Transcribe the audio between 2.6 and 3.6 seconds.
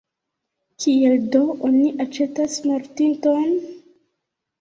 mortinton?